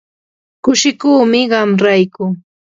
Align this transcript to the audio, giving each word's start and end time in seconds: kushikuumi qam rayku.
kushikuumi 0.63 1.39
qam 1.51 1.69
rayku. 1.85 2.25